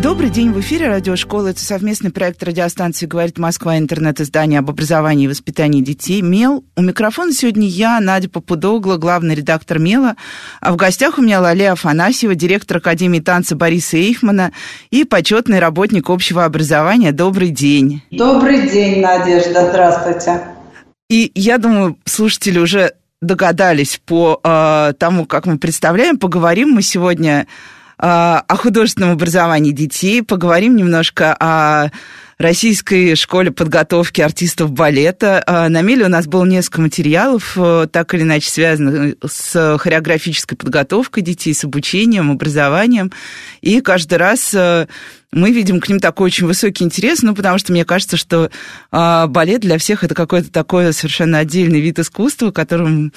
[0.00, 1.48] Добрый день, в эфире радиошкола.
[1.48, 6.64] Это совместный проект радиостанции «Говорит Москва», интернет-издание об образовании и воспитании детей «МЕЛ».
[6.76, 10.14] У микрофона сегодня я, Надя Попудогла, главный редактор «МЕЛа».
[10.60, 14.52] А в гостях у меня Лалия Афанасьева, директор Академии танца Бориса Эйфмана
[14.90, 17.10] и почетный работник общего образования.
[17.10, 18.00] Добрый день.
[18.12, 19.68] Добрый день, Надежда.
[19.68, 20.44] Здравствуйте.
[21.10, 26.18] И я думаю, слушатели уже догадались по э, тому, как мы представляем.
[26.18, 27.48] Поговорим мы сегодня
[27.98, 31.90] о художественном образовании детей, поговорим немножко о
[32.38, 35.42] Российской школе подготовки артистов балета.
[35.44, 40.56] А, на Меле у нас было несколько материалов, э, так или иначе связанных с хореографической
[40.56, 43.10] подготовкой детей, с обучением, образованием.
[43.60, 44.86] И каждый раз э,
[45.32, 48.52] мы видим к ним такой очень высокий интерес, ну, потому что мне кажется, что
[48.92, 53.12] а, балет для всех это какой-то такой совершенно отдельный вид искусства, которым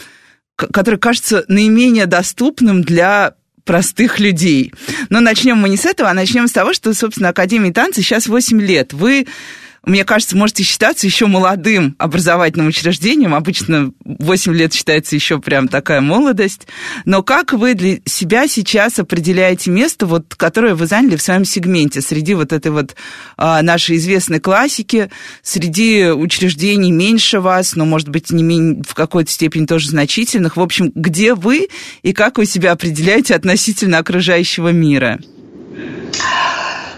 [0.55, 4.73] который кажется наименее доступным для простых людей.
[5.09, 8.28] Но начнем мы не с этого, а начнем с того, что, собственно, Академии танца сейчас
[8.28, 8.94] 8 лет.
[8.94, 9.28] Вы
[9.83, 13.33] мне кажется, можете считаться еще молодым образовательным учреждением.
[13.33, 16.67] Обычно 8 лет считается еще прям такая молодость.
[17.05, 22.02] Но как вы для себя сейчас определяете место, вот, которое вы заняли в своем сегменте
[22.02, 22.95] среди вот этой вот
[23.37, 25.09] а, нашей известной классики,
[25.41, 30.57] среди учреждений меньше вас, но, может быть, не менее, в какой-то степени тоже значительных.
[30.57, 31.69] В общем, где вы
[32.03, 35.19] и как вы себя определяете относительно окружающего мира?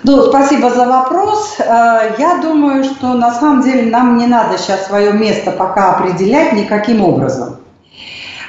[0.05, 1.55] Ну, спасибо за вопрос.
[1.59, 6.51] Э, я думаю, что на самом деле нам не надо сейчас свое место пока определять
[6.53, 7.57] никаким образом.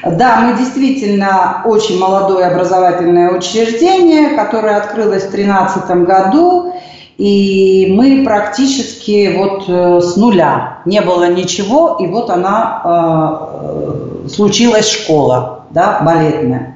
[0.04, 6.74] Да, мы действительно очень молодое образовательное учреждение, которое открылось в 2013 году,
[7.18, 10.78] и мы практически вот э, с нуля.
[10.84, 16.73] Не было ничего, и вот она э, случилась школа, да, балетная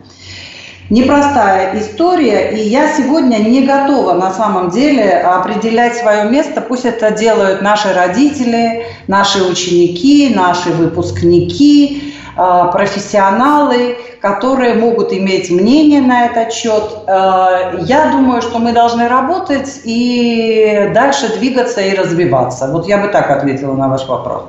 [0.91, 6.61] непростая история, и я сегодня не готова на самом деле определять свое место.
[6.61, 16.01] Пусть это делают наши родители, наши ученики, наши выпускники, а, профессионалы, которые могут иметь мнение
[16.01, 16.85] на этот счет.
[17.07, 22.69] А, я думаю, что мы должны работать и дальше двигаться и развиваться.
[22.69, 24.45] Вот я бы так ответила на ваш вопрос.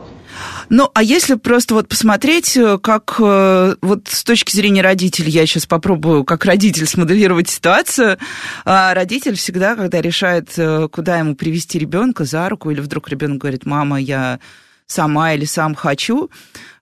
[0.69, 5.47] Ну, а если просто вот посмотреть, э, как э, вот с точки зрения родителей, я
[5.47, 8.19] сейчас попробую как родитель смоделировать ситуацию.
[8.65, 13.39] А родитель всегда, когда решает, э, куда ему привести ребенка за руку, или вдруг ребенок
[13.39, 14.39] говорит, мама, я
[14.85, 16.29] сама или сам хочу,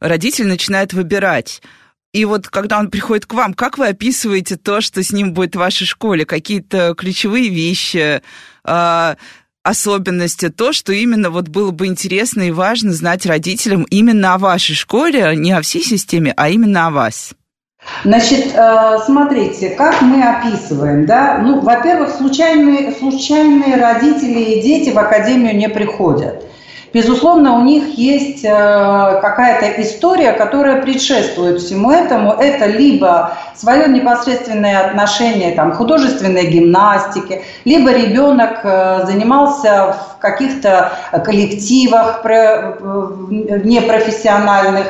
[0.02, 1.62] родитель начинает выбирать.
[2.12, 5.56] И вот когда он приходит к вам, как вы описываете то, что с ним будет
[5.56, 6.26] в вашей школе?
[6.26, 8.22] Какие-то ключевые вещи,
[9.68, 14.76] особенности, то, что именно вот было бы интересно и важно знать родителям именно о вашей
[14.76, 17.34] школе, не о всей системе, а именно о вас?
[18.04, 21.40] Значит, э, смотрите, как мы описываем, да?
[21.40, 26.44] Ну, во-первых, случайные, случайные родители и дети в академию не приходят.
[26.94, 32.32] Безусловно, у них есть э, какая-то история, которая предшествует всему этому.
[32.32, 40.92] Это либо свое непосредственное отношение там, художественной гимнастике, либо ребенок э, занимался в каких-то
[41.24, 42.74] коллективах э,
[43.64, 44.88] непрофессиональных,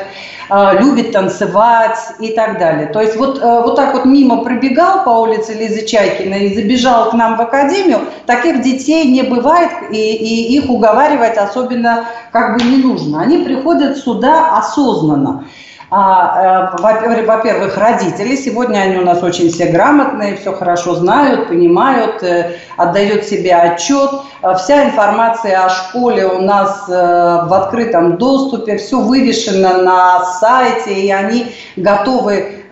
[0.50, 2.86] Э, любит танцевать и так далее.
[2.86, 7.10] То есть вот, э, вот так вот мимо пробегал по улице Лизы Чайкина и забежал
[7.10, 12.64] к нам в академию, таких детей не бывает, и, и их уговаривать особенно как бы
[12.64, 13.20] не нужно.
[13.20, 15.44] Они приходят сюда осознанно.
[15.90, 18.36] А, э, во-первых, родители.
[18.36, 24.10] Сегодня они у нас очень все грамотные, все хорошо знают, понимают, э, отдают себе отчет.
[24.42, 31.10] Э, вся информация о школе у нас в открытом доступе, все вывешено на сайте, и
[31.10, 32.64] они готовы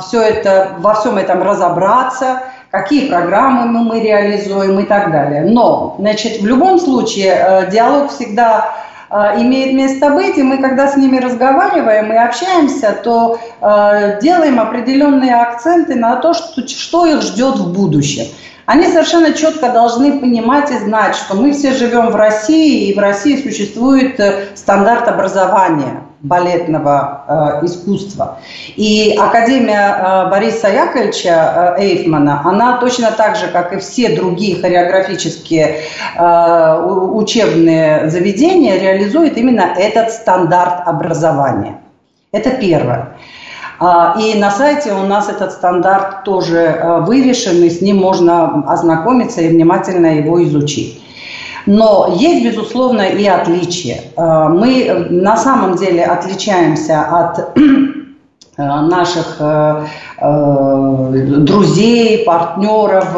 [0.00, 2.42] все это, во всем этом разобраться
[2.72, 5.44] какие программы мы, мы реализуем и так далее.
[5.44, 8.65] Но, значит, в любом случае диалог всегда
[9.10, 15.34] имеет место быть, и мы, когда с ними разговариваем и общаемся, то э, делаем определенные
[15.34, 18.26] акценты на то, что, что их ждет в будущем.
[18.66, 22.98] Они совершенно четко должны понимать и знать, что мы все живем в России, и в
[22.98, 28.38] России существует э, стандарт образования балетного э, искусства.
[28.76, 34.60] И Академия э, Бориса Яковлевича э, Эйфмана, она точно так же, как и все другие
[34.60, 35.80] хореографические
[36.16, 36.82] э,
[37.12, 41.80] учебные заведения, реализует именно этот стандарт образования.
[42.32, 43.16] Это первое.
[43.78, 48.64] А, и на сайте у нас этот стандарт тоже э, вывешен, и с ним можно
[48.70, 51.02] ознакомиться и внимательно его изучить.
[51.66, 54.00] Но есть, безусловно, и отличия.
[54.16, 57.56] Э, мы на самом деле отличаемся от
[58.58, 59.84] Э, наших э,
[60.18, 61.10] э,
[61.40, 63.14] друзей, партнеров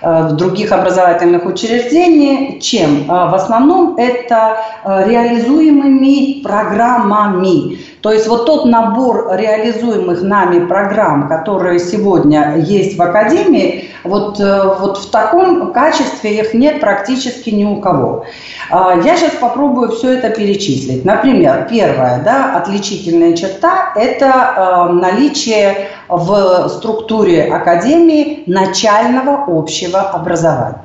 [0.00, 7.78] в других образовательных учреждений, чем в основном это реализуемыми программами.
[8.06, 14.98] То есть вот тот набор реализуемых нами программ, которые сегодня есть в Академии, вот, вот
[14.98, 18.24] в таком качестве их нет практически ни у кого.
[18.70, 21.04] А, я сейчас попробую все это перечислить.
[21.04, 30.84] Например, первая да, отличительная черта– это а, наличие в структуре академии начального общего образования.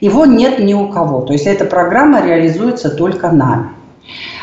[0.00, 1.20] Его нет ни у кого.
[1.20, 3.68] То есть эта программа реализуется только нами.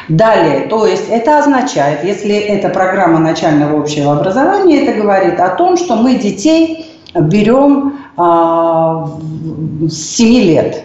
[0.09, 5.75] Далее, то есть это означает, если это программа начального общего образования, это говорит о том,
[5.75, 9.09] что мы детей берем а,
[9.81, 10.83] с 7 лет.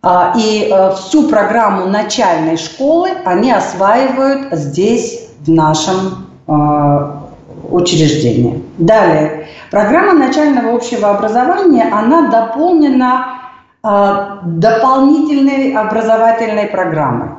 [0.00, 6.52] А, и э, всю программу начальной школы они осваивают здесь, в нашем э,
[7.70, 8.64] учреждении.
[8.78, 9.48] Далее.
[9.70, 13.40] Программа начального общего образования, она дополнена
[13.82, 14.14] э,
[14.44, 17.30] дополнительной образовательной программой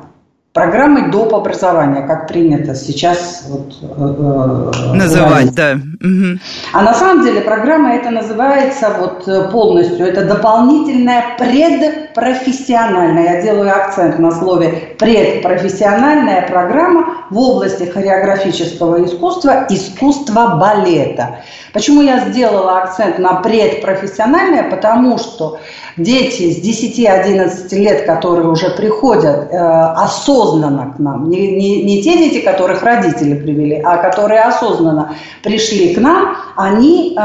[0.52, 1.30] программой доп.
[1.34, 5.74] образования, как принято сейчас вот, э, называть, да.
[5.74, 6.38] Угу.
[6.72, 13.70] А на самом деле программа это называется вот э, полностью, это дополнительная предпрофессиональная, я делаю
[13.70, 21.40] акцент на слове предпрофессиональная программа в области хореографического искусства, искусства балета.
[21.72, 24.68] Почему я сделала акцент на предпрофессиональное?
[24.68, 25.60] Потому что
[25.96, 32.16] дети с 10-11 лет, которые уже приходят э, осознанно к нам, не, не, не те
[32.16, 37.20] дети, которых родители привели, а которые осознанно пришли к нам, они э,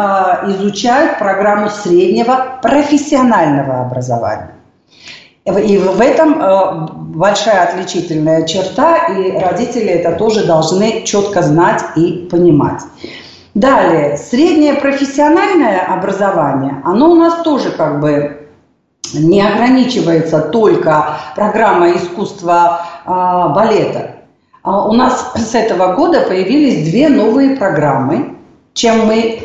[0.51, 4.54] изучают программу среднего профессионального образования.
[5.45, 12.27] И в этом э, большая отличительная черта, и родители это тоже должны четко знать и
[12.31, 12.81] понимать.
[13.53, 18.47] Далее, среднее профессиональное образование, оно у нас тоже как бы
[19.13, 24.15] не ограничивается только программой искусства э, балета.
[24.63, 28.35] А у нас с этого года появились две новые программы,
[28.73, 29.43] чем мы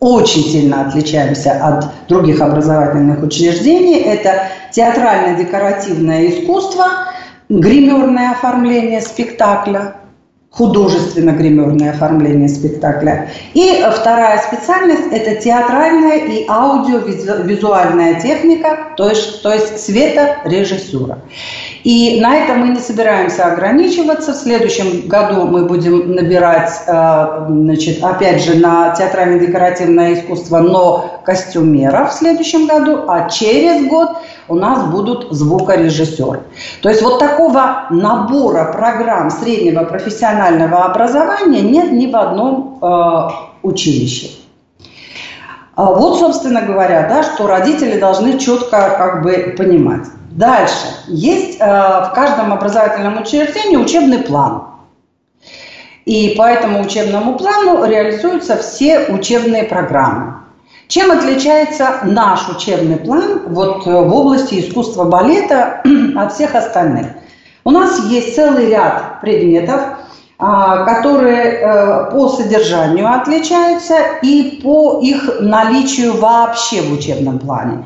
[0.00, 4.00] очень сильно отличаемся от других образовательных учреждений.
[4.00, 6.86] Это театрально-декоративное искусство,
[7.48, 9.96] гримерное оформление спектакля–
[10.56, 13.28] художественно-гримерное оформление спектакля.
[13.54, 21.18] И вторая специальность– это театральная и аудиовизуальная техника, то есть, то есть светорежиссура.
[21.84, 24.32] И на этом мы не собираемся ограничиваться.
[24.32, 32.10] В следующем году мы будем набирать, э, значит, опять же, на театрально-декоративное искусство, но костюмеров
[32.10, 34.16] в следующем году, а через год
[34.48, 36.40] у нас будут звукорежиссеры.
[36.80, 43.28] То есть вот такого набора программ среднего профессионального образования нет ни в одном э,
[43.62, 44.30] училище.
[45.76, 50.06] А вот, собственно говоря, да, что родители должны четко как бы понимать.
[50.34, 50.88] Дальше.
[51.06, 54.64] Есть э, в каждом образовательном учреждении учебный план.
[56.06, 60.34] И по этому учебному плану реализуются все учебные программы.
[60.88, 65.82] Чем отличается наш учебный план вот, э, в области искусства балета
[66.16, 67.06] от всех остальных?
[67.62, 69.80] У нас есть целый ряд предметов,
[70.36, 77.84] а, которые э, по содержанию отличаются и по их наличию вообще в учебном плане.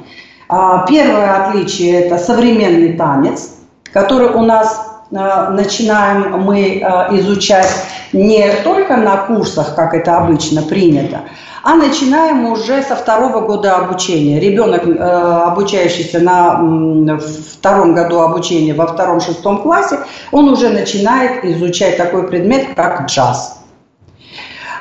[0.48, 3.50] А, первое отличие– это современный танец,
[3.92, 7.70] который у нас а, начинаем мы а, изучать
[8.14, 11.20] не только на курсах, как это обычно принято,
[11.62, 14.40] а начинаем уже со второго года обучения.
[14.40, 19.98] Ребенок, обучающийся на втором году обучения во втором-шестом классе,
[20.32, 23.60] он уже начинает изучать такой предмет, как джаз.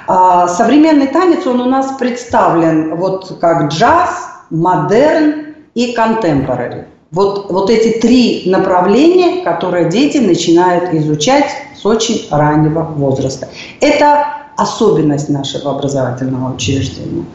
[0.07, 5.46] Современный танец, он у нас представлен вот как джаз, модерн
[5.77, 6.85] и contemporary.
[7.11, 11.45] Вот, вот эти три направления, которые дети начинают изучать
[11.79, 13.47] с очень раннего возраста.
[13.79, 14.25] Это
[14.57, 17.25] особенность нашего образовательного учреждения.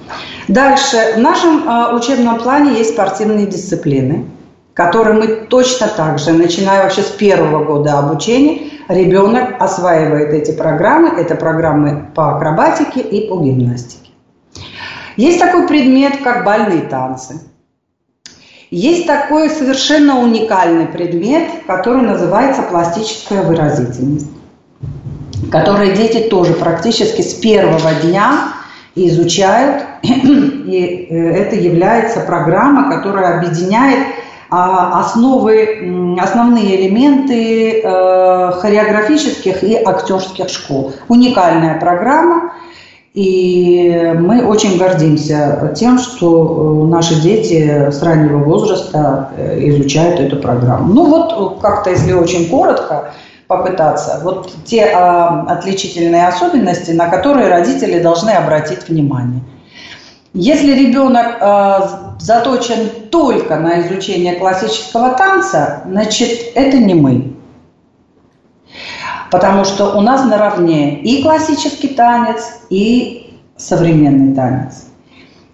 [0.49, 1.15] Дальше.
[1.15, 4.27] В нашем э, учебном плане есть спортивные дисциплины,
[4.75, 11.11] которые мы точно так же, начиная вообще с первого года обучения, ребенок осваивает эти программы.
[11.11, 14.11] Это программы по акробатике и по гимнастике.
[15.17, 17.41] Есть такой предмет, как бальные танцы–
[18.73, 24.31] есть такой совершенно уникальный предмет, который называется пластическая выразительность.
[25.51, 28.55] которые дети тоже практически с первого дня
[28.95, 29.83] изучают.
[30.03, 34.07] И э, это является программа, которая объединяет
[34.49, 40.95] а, основы, основные элементы э, хореографических и актерских школ.
[41.09, 42.53] Уникальная программа.
[43.15, 50.95] И мы очень гордимся тем, что э, наши дети с раннего возраста изучают эту программу.
[50.95, 53.13] Ну вот как-то, если очень коротко,
[53.53, 54.21] попытаться.
[54.23, 59.43] Вот те а, отличительные особенности, на которые родители должны обратить внимание.
[60.33, 67.32] Если ребенок а, заточен только на изучение классического танца, значит, это не мы.
[69.33, 74.85] Потому что у нас наравне и классический танец, и современный танец.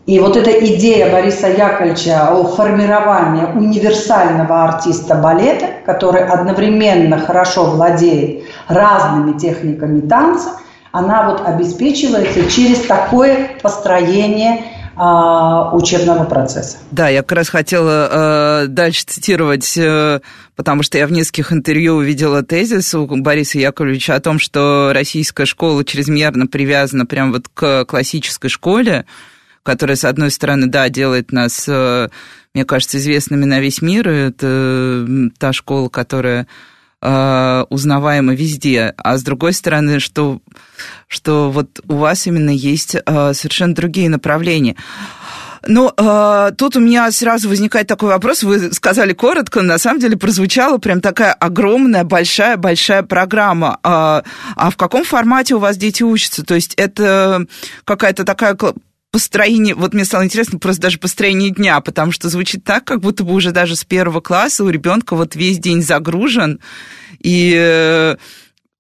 [0.04, 8.42] И вот эта идея Бориса Яковлевича о формировании универсального артиста балета, который одновременно хорошо владеет
[8.66, 10.54] разными техниками танца,
[10.90, 14.64] она вот обеспечивается через такое построение
[14.98, 16.78] учебного процесса.
[16.90, 20.20] Да, я как раз хотела э, дальше цитировать, э,
[20.56, 25.46] потому что я в нескольких интервью увидела тезис у Бориса Яковлевича о том, что российская
[25.46, 29.06] школа чрезмерно привязана прямо вот к классической школе,
[29.62, 32.08] которая, с одной стороны, да, делает нас, э,
[32.54, 34.08] мне кажется, известными на весь мир.
[34.08, 36.48] Это та школа, которая
[37.00, 38.94] э, узнаваема везде.
[38.96, 40.40] А с другой стороны, что,
[41.06, 44.76] что вот у вас именно есть э, совершенно другие направления.
[45.66, 48.42] Ну, э, тут у меня сразу возникает такой вопрос.
[48.42, 53.78] Вы сказали коротко, на самом деле прозвучала прям такая огромная, большая, большая программа.
[53.82, 54.22] Э,
[54.56, 56.44] а в каком формате у вас дети учатся?
[56.44, 57.46] То есть это
[57.84, 58.56] какая-то такая
[59.10, 63.24] построение, вот мне стало интересно просто даже построение дня, потому что звучит так, как будто
[63.24, 66.60] бы уже даже с первого класса у ребенка вот весь день загружен,
[67.20, 68.16] и э,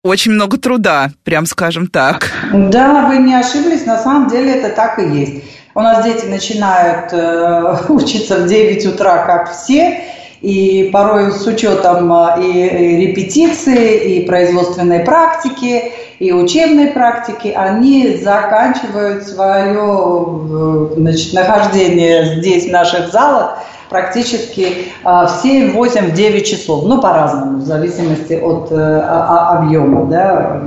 [0.02, 2.30] очень много труда, прям скажем так.
[2.52, 5.44] Да, вы не ошиблись, на самом деле это так и есть.
[5.74, 10.02] У нас дети начинают э, учиться в 9 утра, как все,
[10.40, 19.24] и порой с учетом э, и репетиции, и производственной практики, и учебной практики, они заканчивают
[19.24, 26.84] свое значит, нахождение здесь, в наших залах, практически в 7, 8, 9 часов.
[26.84, 30.62] Ну, по-разному, в зависимости от э, объема да,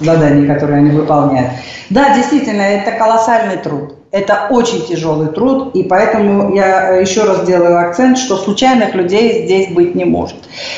[0.00, 1.52] заданий, которые они выполняют.
[1.90, 3.95] Да, действительно, это колоссальный труд.
[4.16, 9.68] Это очень тяжелый труд, и поэтому я еще раз делаю акцент, что случайных людей здесь
[9.74, 10.36] быть не может.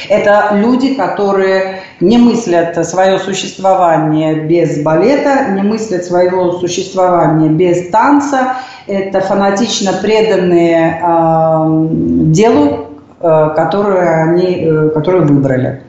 [0.08, 8.54] Это люди, которые не мыслят свое существование без балета, не мыслят своего существования без танца.
[8.88, 11.86] Это фанатично преданные э,
[12.32, 12.87] делу, Э,
[13.20, 15.82] которые они э, которые выбрали.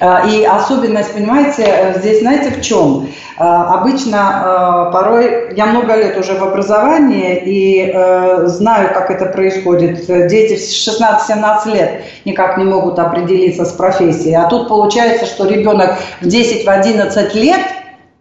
[0.00, 3.08] Э, и особенность, понимаете, здесь знаете в чем?
[3.36, 10.06] Обычно порой, я много лет уже в образовании и знаю, как это происходит.
[10.28, 14.34] Дети в 16-17 лет никак не могут определиться с профессией.
[14.34, 17.60] А тут получается, что ребенок в 10-11 лет,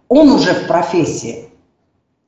[0.10, 1.53] он уже в профессии.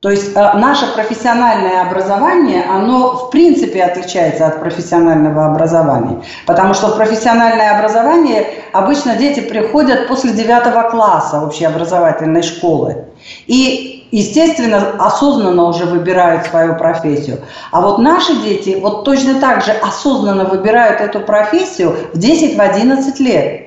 [0.06, 6.22] То есть э, наше профессиональное образование, оно в принципе отличается от профессионального образования.
[6.46, 13.06] Потому что в профессиональное образование обычно дети приходят после девятого класса общеобразовательной школы.
[13.48, 17.38] И, естественно, осознанно уже выбирают свою профессию.
[17.72, 23.65] А вот наши дети вот точно так же осознанно выбирают эту профессию в 10-11 лет.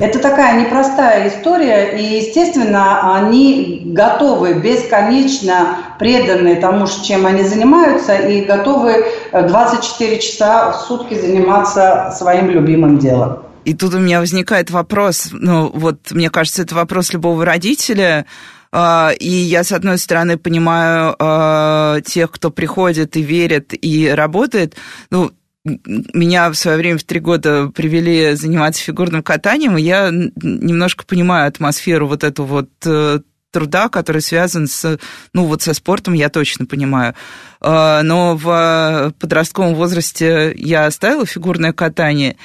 [0.00, 8.44] Это такая непростая история, и, естественно, они готовы бесконечно преданы тому, чем они занимаются, и
[8.44, 13.44] готовы 24 часа в сутки заниматься своим любимым делом.
[13.64, 18.26] И тут у меня возникает вопрос, ну вот мне кажется, это вопрос любого родителя,
[18.72, 24.76] а, и я, с одной стороны, понимаю а, тех, кто приходит и верит и работает.
[25.10, 25.30] Ну,
[25.66, 31.48] меня в свое время в три года привели заниматься фигурным катанием, и я немножко понимаю
[31.48, 33.20] атмосферу вот эту вот э,
[33.52, 34.98] труда, который связан с,
[35.32, 37.14] ну, вот со спортом, я точно понимаю.
[37.60, 42.36] А, но в подростковом возрасте я оставила фигурное катание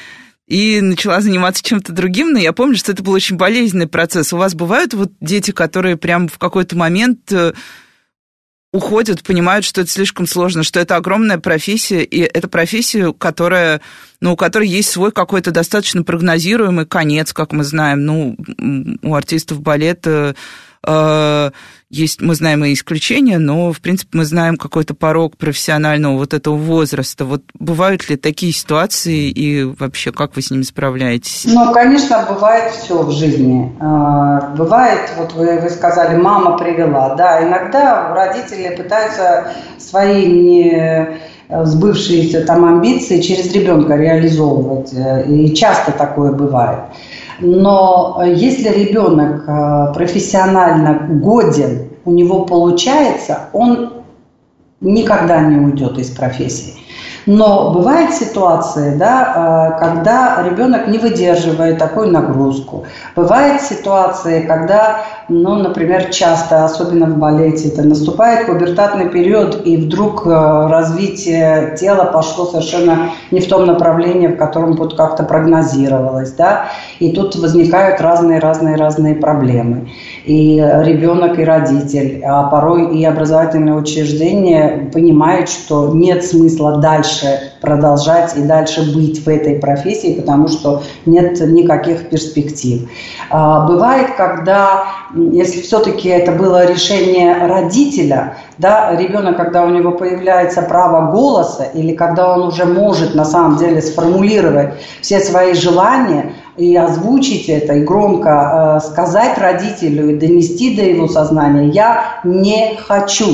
[0.47, 4.33] и начала заниматься чем-то другим, но я помню, что это был очень болезненный процесс.
[4.33, 7.53] У вас бывают вот дети, которые прям в какой-то момент э,
[8.73, 13.81] уходят, понимают, что это слишком сложно, что это огромная профессия, и это профессия, которая,
[14.21, 18.05] ну, у которой есть свой какой-то достаточно прогнозируемый конец, как мы знаем.
[18.05, 18.37] Ну,
[19.01, 20.35] у артистов балета
[20.87, 26.55] есть, мы знаем и исключения, но, в принципе, мы знаем какой-то порог профессионального вот этого
[26.55, 27.25] возраста.
[27.25, 31.43] Вот бывают ли такие ситуации и вообще как вы с ними справляетесь?
[31.45, 33.75] Ну, конечно, бывает все в жизни.
[33.81, 41.19] А, бывает, вот вы, вы сказали, мама привела, да, иногда родители пытаются свои не
[41.63, 44.93] сбывшиеся там амбиции через ребенка реализовывать,
[45.27, 46.79] и часто такое бывает.
[47.41, 53.93] Но э, если ребенок э, профессионально годен, у него получается, он
[54.79, 56.80] никогда не уйдет из профессии.
[57.25, 62.85] Но бывают ситуации, да, э, когда ребенок не выдерживает такую нагрузку.
[63.15, 70.25] Бывают ситуации, когда, ну, например, часто, особенно в балете, это наступает пубертатный период, и вдруг
[70.25, 76.65] э, развитие тела пошло совершенно не в том направлении, в котором вот как-то прогнозировалось, да,
[76.99, 79.89] и тут возникают разные-разные-разные проблемы.
[80.25, 87.51] И ребенок, и родитель, а порой и образовательные учреждения понимают, что нет смысла дальше дальше
[87.61, 92.89] продолжать и дальше быть в этой профессии, потому что нет никаких перспектив.
[93.29, 100.61] А, бывает, когда, если все-таки это было решение родителя, да, ребенок, когда у него появляется
[100.61, 106.75] право голоса, или когда он уже может на самом деле сформулировать все свои желания, и
[106.75, 113.29] озвучить это, и громко э, сказать родителю, и донести до его сознания, я не хочу.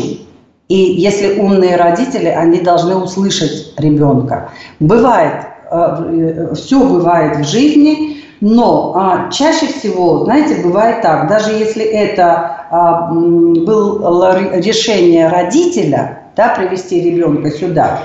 [0.68, 4.52] И если умные родители, они должны услышать ребенка.
[4.80, 11.84] Бывает, э, все бывает в жизни, но а, чаще всего, знаете, бывает так, даже если
[11.84, 18.00] это а, было решение родителя, да, привести ребенка сюда,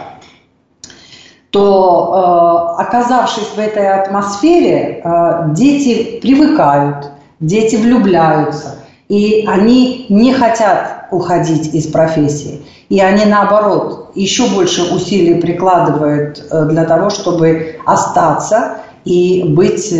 [1.52, 8.76] то э, оказавшись в этой атмосфере, э, дети привыкают, дети влюбляются,
[9.08, 12.62] и они не хотят уходить из профессии.
[12.88, 19.92] И они, наоборот, еще больше усилий прикладывают э, для того, чтобы остаться и быть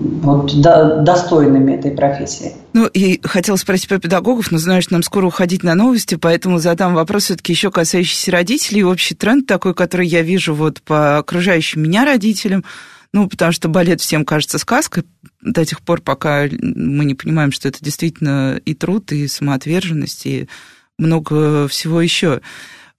[0.00, 2.52] вот, до, достойными этой профессии.
[2.72, 6.58] Ну, и хотела спросить про педагогов, но знаю, что нам скоро уходить на новости, поэтому
[6.58, 8.82] задам вопрос все-таки еще касающийся родителей.
[8.82, 12.64] Общий тренд такой, который я вижу вот по окружающим меня родителям–
[13.12, 15.04] ну, потому что балет всем кажется сказкой
[15.40, 20.48] до тех пор, пока мы не понимаем, что это действительно и труд, и самоотверженность, и
[20.96, 22.40] много всего еще.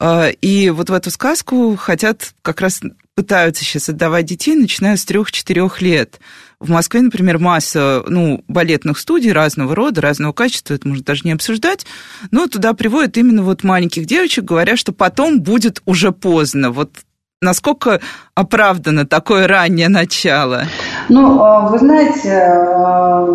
[0.04, 2.82] А, и вот в эту сказку хотят как раз
[3.14, 6.20] пытаются сейчас отдавать детей, начиная с трех-четырех лет.
[6.60, 11.34] В Москве, например, масса ну, балетных студий разного рода, разного качества, это можно даже не
[11.34, 11.86] обсуждать,
[12.32, 16.72] но туда приводят именно вот маленьких девочек, говоря, что потом будет уже поздно.
[16.72, 16.96] Вот
[17.44, 18.00] Насколько
[18.36, 20.66] оправдано такое раннее начало?
[21.10, 23.26] Ну, а, вы знаете, а,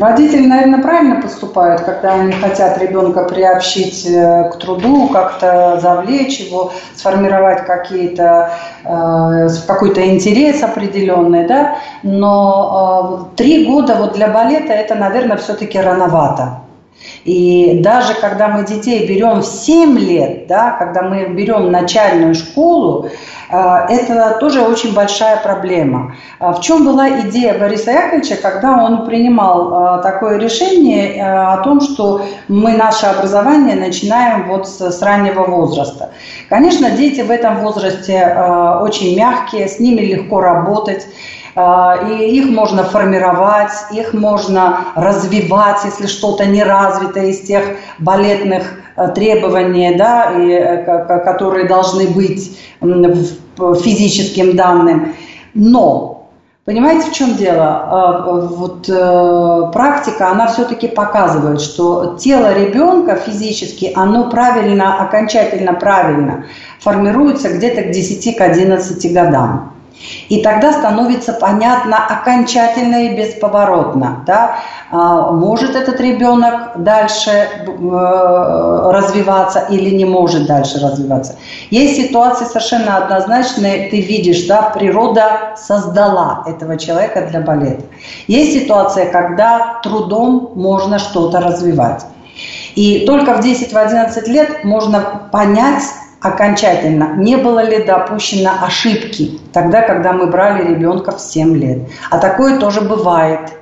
[0.00, 6.72] родители, наверное, правильно поступают, когда они хотят ребенка приобщить э, к труду, как-то завлечь его,
[6.96, 11.76] сформировать какие-то, э, какой-то интерес определенный, да.
[12.02, 16.62] Но а, три года вот для балета это, наверное, все-таки рановато.
[17.24, 23.08] И даже когда мы детей берем в 7 лет, да, когда мы берем начальную школу,
[23.50, 23.56] э,
[23.88, 26.14] это тоже очень большая проблема.
[26.38, 31.58] А в чем была идея Бориса Яковлевича, когда он принимал э, такое решение э, о
[31.58, 36.10] том, что мы наше образование начинаем вот с раннего возраста?
[36.48, 38.24] Конечно, дети в этом возрасте
[38.80, 41.06] очень мягкие, с ними легко работать.
[41.60, 47.64] А, и их можно формировать, их можно развивать, если что-то не развито из тех
[47.98, 48.62] балетных
[48.94, 55.16] э, требований, да, и, э, которые должны быть физическим данным.
[55.54, 56.14] Но
[56.64, 57.64] Понимаете, в чем дело?
[57.64, 66.44] А, вот э, практика, она все-таки показывает, что тело ребенка физически, оно правильно, окончательно правильно
[66.78, 69.77] формируется где-то к 10-11 годам.
[70.28, 74.56] И тогда становится понятно окончательно и бесповоротно, да,
[74.90, 81.36] а, может этот ребенок дальше э, развиваться или не может дальше развиваться.
[81.70, 87.84] Есть ситуации совершенно однозначные, ты видишь, да, природа создала этого человека для балета.
[88.26, 92.04] Есть ситуация, когда трудом можно что-то развивать.
[92.74, 95.82] И только в 10-11 лет можно понять,
[96.20, 101.78] окончательно, не было ли допущено ошибки тогда, когда мы брали ребенка в 7 лет.
[102.10, 103.52] А такое тоже бывает.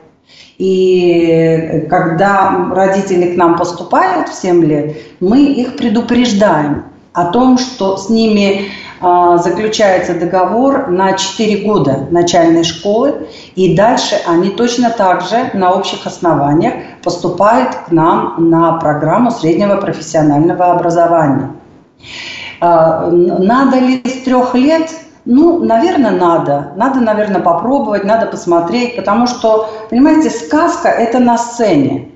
[0.58, 7.96] И когда родители к нам поступают в 7 лет, мы их предупреждаем о том, что
[7.96, 15.22] с ними а, заключается договор на 4 года начальной школы, и дальше они точно так
[15.22, 21.50] же на общих основаниях поступают к нам на программу среднего профессионального образования.
[22.60, 24.90] А, надо ли с трех лет?
[25.24, 26.72] Ну, наверное, надо.
[26.76, 32.10] Надо, наверное, попробовать, надо посмотреть, потому что, понимаете, сказка– это на сцене.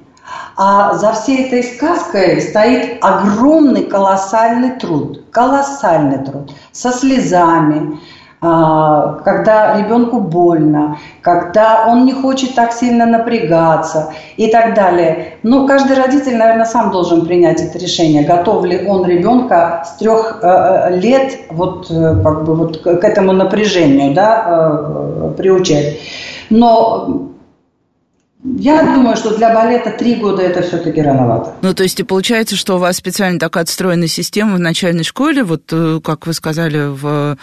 [0.56, 5.24] А за всей этой сказкой стоит огромный, колоссальный труд.
[5.30, 6.52] Колоссальный труд.
[6.70, 7.98] Со слезами,
[8.40, 15.34] когда ребенку больно, когда он не хочет так сильно напрягаться и так далее.
[15.42, 20.38] Но каждый родитель, наверное, сам должен принять это решение, готов ли он ребенка с трех
[20.42, 25.98] э, э, лет вот, э, как бы вот к этому напряжению да, приучать.
[26.48, 27.28] Но
[28.42, 31.52] я думаю, что для балета три года это все-таки рановато.
[31.60, 35.44] Ну, то есть и получается, что у вас специально так отстроена система в начальной школе,
[35.44, 35.70] вот
[36.02, 37.36] как вы сказали в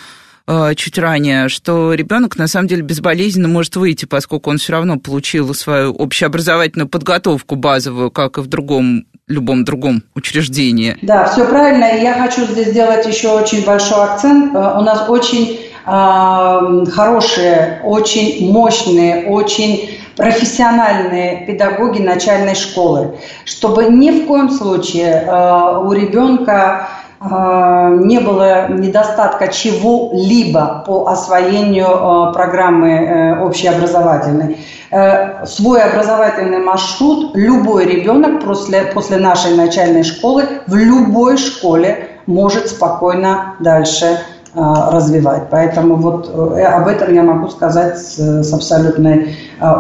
[0.76, 5.54] чуть ранее, что ребенок на самом деле безболезненно может выйти, поскольку он все равно получил
[5.54, 10.98] свою общеобразовательную подготовку базовую, как и в другом любом другом учреждении.
[11.02, 11.98] Да, все правильно.
[11.98, 14.56] И я хочу здесь сделать еще очень большой акцент.
[14.56, 24.10] Э, у нас очень э, хорошие, очень мощные, очень профессиональные педагоги начальной школы, чтобы ни
[24.12, 26.88] в коем случае э, у ребенка
[27.20, 34.58] не было недостатка чего-либо по освоению а, программы э, общеобразовательной.
[34.92, 42.70] Э, свой образовательный маршрут любой ребенок после, после нашей начальной школы в любой школе может
[42.70, 44.20] спокойно дальше
[44.54, 45.50] развивать.
[45.50, 49.36] Поэтому вот э, об этом я могу сказать с абсолютной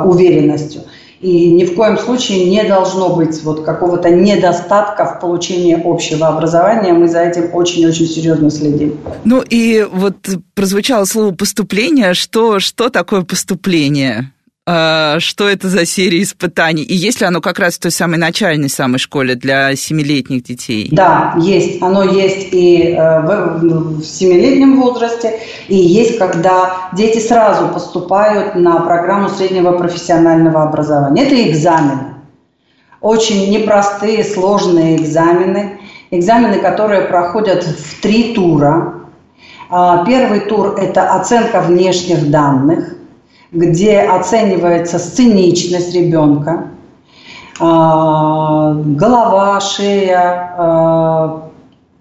[0.05, 0.81] уверенностью.
[1.19, 6.93] И ни в коем случае не должно быть вот какого-то недостатка в получении общего образования.
[6.93, 8.99] Мы за этим очень-очень серьезно следим.
[9.23, 10.15] Ну и вот
[10.53, 12.13] прозвучало слово поступление.
[12.13, 14.31] Что, что такое поступление?
[14.69, 16.83] А, что это за серия испытаний?
[16.83, 20.89] И есть ли оно как раз в той самой начальной самой школе для семилетних детей?
[20.91, 21.81] Да, есть.
[21.81, 28.81] Оно есть и э, в, в семилетнем возрасте, и есть, когда дети сразу поступают на
[28.81, 31.23] программу среднего профессионального образования.
[31.23, 32.15] Это экзамены.
[32.99, 35.79] Очень непростые, сложные экзамены.
[36.11, 38.95] Экзамены, которые проходят в три тура.
[39.69, 42.96] А, первый тур– это оценка внешних данных
[43.51, 46.69] где оценивается сценичность ребенка,
[47.59, 51.43] а, голова, шея, а,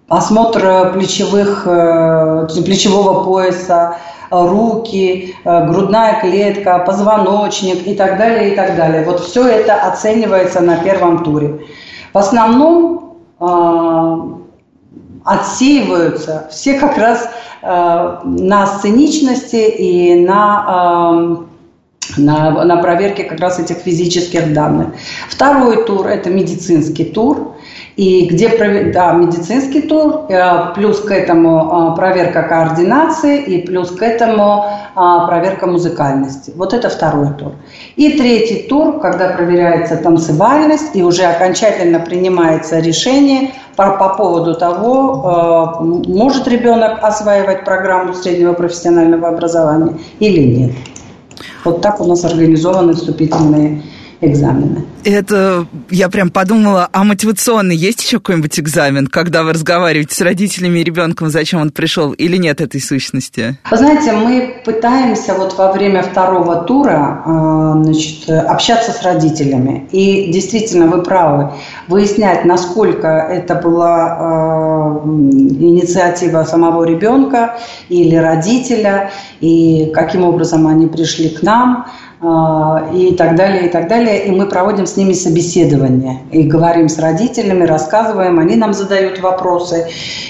[0.09, 3.97] осмотр плечевых, э, плечевого пояса,
[4.31, 9.03] руки, э, грудная клетка, позвоночник и так далее, и так далее.
[9.03, 11.59] Вот все это оценивается на первом туре.
[12.13, 14.37] В основном а,
[15.27, 17.29] отсеиваются все как раз
[17.61, 21.43] Э, на сценичности и на,
[22.17, 24.89] э, на, на проверке как раз этих физических данных.
[25.27, 27.55] Второй тур– это медицинский тур.
[27.95, 28.49] И где
[28.93, 34.76] да, медицинский тур, э, плюс к этому проверка координации и плюс к этому
[35.27, 36.51] проверка музыкальности.
[36.55, 37.51] Вот это второй тур.
[37.95, 45.75] И третий тур, когда проверяется танцевальность и уже окончательно принимается решение по, по поводу того,
[45.79, 50.71] э, может ребенок осваивать программу среднего профессионального образования или нет.
[51.63, 53.83] Вот так у нас организованы вступительные
[54.21, 54.85] экзамены.
[55.03, 60.79] Это я прям подумала, а мотивационный есть еще какой-нибудь экзамен, когда вы разговариваете с родителями
[60.79, 63.57] и ребенком, зачем он пришел, или нет этой сущности?
[63.69, 69.87] Вы знаете, мы пытаемся вот во время второго тура э, значит, общаться с родителями.
[69.91, 71.51] И действительно, вы правы,
[71.87, 81.29] выяснять, насколько это была э, инициатива самого ребенка или родителя, и каким образом они пришли
[81.29, 84.25] к нам– а, и так далее, и так далее.
[84.25, 89.87] И мы проводим с ними собеседование и говорим с родителями, рассказываем, они нам задают вопросы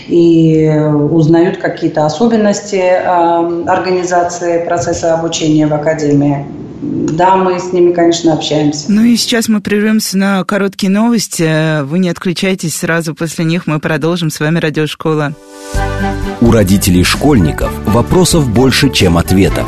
[0.07, 6.45] и узнают какие-то особенности а, организации процесса обучения в академии.
[6.81, 8.91] Да, мы с ними, конечно, общаемся.
[8.91, 11.81] Ну и сейчас мы прервемся на короткие новости.
[11.83, 14.29] Вы не отключайтесь, сразу после них мы продолжим.
[14.29, 15.33] С вами Радиошкола.
[16.41, 19.67] У родителей школьников вопросов больше, чем ответов.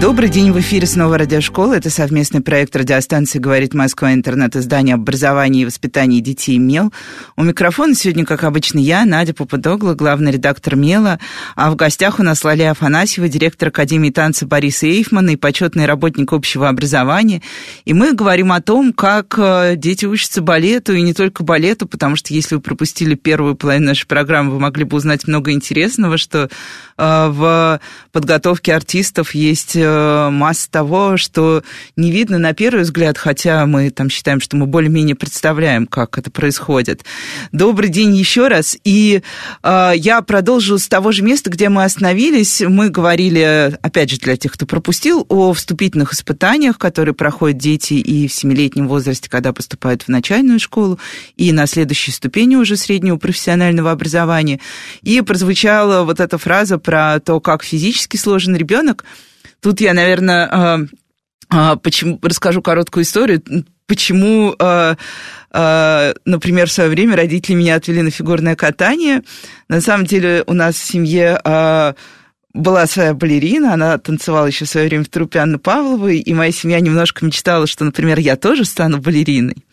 [0.00, 1.74] Добрый день, в эфире снова радиошкола.
[1.74, 4.12] Это совместный проект радиостанции «Говорит Москва.
[4.14, 6.92] Интернет-издание образования и воспитания детей МЕЛ».
[7.36, 11.20] У микрофона сегодня, как обычно, я, Надя Попудогла, главный редактор МЕЛа.
[11.56, 16.32] А в гостях у нас Лалия Афанасьева, директор Академии танца Бориса Эйфмана и почетный работник
[16.32, 17.42] общего образования.
[17.84, 22.16] И мы говорим о том, как э, дети учатся балету, и не только балету, потому
[22.16, 26.48] что если вы пропустили первую половину нашей программы, вы могли бы узнать много интересного, что
[26.48, 31.62] э, в подготовке артистов есть масса того, что
[31.96, 36.30] не видно на первый взгляд, хотя мы там считаем, что мы более-менее представляем, как это
[36.30, 37.04] происходит.
[37.52, 38.76] Добрый день еще раз.
[38.84, 39.22] И
[39.62, 42.60] э, я продолжу с того же места, где мы остановились.
[42.60, 48.28] Мы говорили, опять же, для тех, кто пропустил, о вступительных испытаниях, которые проходят дети и
[48.28, 50.98] в семилетнем возрасте, когда поступают в начальную школу,
[51.36, 54.60] и на следующей ступени уже среднего профессионального образования.
[55.02, 59.04] И прозвучала вот эта фраза про то, как физически сложен ребенок.
[59.62, 60.80] Тут я, наверное, а,
[61.48, 63.42] а, почему, расскажу короткую историю,
[63.86, 64.96] почему, а,
[66.24, 69.22] например, в свое время родители меня отвели на фигурное катание.
[69.68, 71.38] На самом деле у нас в семье
[72.54, 76.52] была своя балерина, она танцевала еще в свое время в трупе Анны Павловой, и моя
[76.52, 79.64] семья немножко мечтала, что, например, я тоже стану балериной.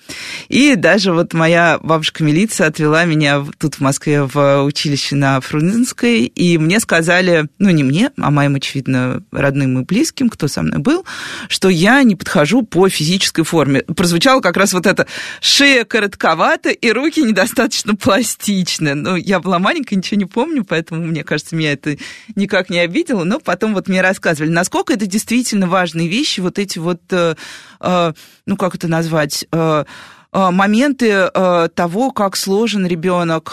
[0.47, 6.23] И даже вот моя бабушка милиция отвела меня тут в Москве в училище на Фрунзенской,
[6.23, 10.79] и мне сказали, ну не мне, а моим, очевидно, родным и близким, кто со мной
[10.79, 11.05] был,
[11.47, 13.81] что я не подхожу по физической форме.
[13.81, 15.05] Прозвучало как раз вот это
[15.41, 18.95] шея коротковата и руки недостаточно пластичны.
[18.95, 21.97] Ну, я была маленькая, ничего не помню, поэтому, мне кажется, меня это
[22.35, 26.79] никак не обидело, но потом вот мне рассказывали, насколько это действительно важные вещи, вот эти
[26.79, 27.35] вот, э,
[27.79, 28.13] э,
[28.45, 29.83] ну, как это назвать, э,
[30.31, 31.31] моменты
[31.73, 33.45] того, как сложен ребенок,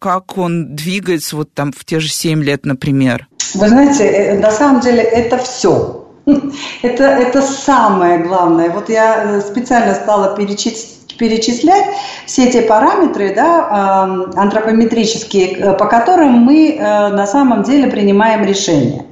[0.00, 3.28] как он двигается вот там в те же 7 лет, например?
[3.54, 6.04] Вы знаете, на самом деле это все.
[6.82, 8.70] Это, это самое главное.
[8.70, 11.84] Вот я специально стала перечислить перечислять
[12.26, 14.04] все эти параметры да,
[14.36, 19.04] антропометрические, по которым мы на самом деле принимаем решения.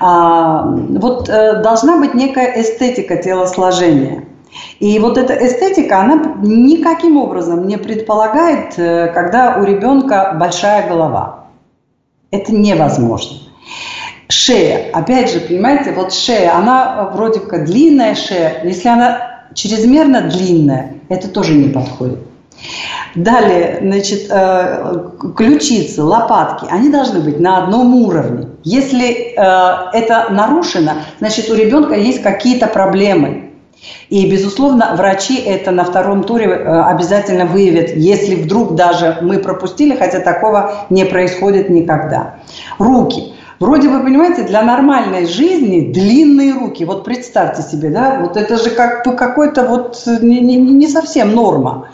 [0.00, 4.24] А, вот должна быть некая эстетика телосложения.
[4.80, 11.46] И вот эта эстетика, она никаким образом не предполагает, э, когда у ребенка большая голова.
[12.30, 13.38] Это невозможно.
[14.28, 20.94] Шея, опять же, понимаете, вот шея, она вроде как длинная шея, если она чрезмерно длинная,
[21.08, 22.18] это тоже не подходит.
[23.14, 28.48] Далее, значит, э, ключицы, лопатки, они должны быть на одном уровне.
[28.64, 33.48] Если э, это нарушено, значит, у ребенка есть какие-то проблемы.
[34.08, 39.96] И, безусловно, врачи это на втором туре э, обязательно выявят, если вдруг даже мы пропустили,
[39.96, 42.36] хотя такого не происходит никогда.
[42.78, 43.34] Руки.
[43.60, 46.84] Вроде вы понимаете, для нормальной жизни длинные руки.
[46.84, 51.34] Вот представьте себе, да, вот это же как бы какой-то вот не, не, не совсем
[51.34, 51.88] норма.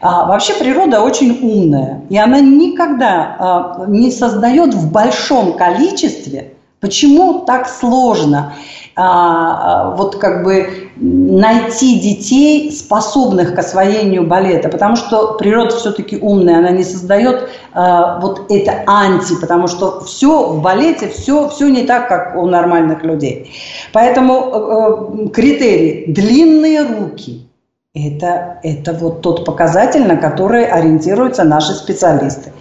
[0.00, 6.54] А, вообще природа очень умная, и она никогда а, не создает в большом количестве.
[6.82, 8.54] Почему так сложно?
[8.96, 16.58] А, вот как бы найти детей, способных к освоению балета, потому что природа все-таки умная,
[16.58, 21.84] она не создает э, вот это анти, потому что все в балете, все, все не
[21.84, 23.52] так, как у нормальных людей.
[23.92, 27.48] Поэтому э, критерий– длинные руки–
[27.94, 32.52] это, это вот тот показатель, на который ориентируются наши специалисты.